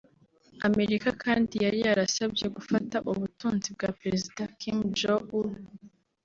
[0.67, 5.51] Amerika kandi yari yasabye gufata ubutunzi bwa Perezida Kim Jong-Un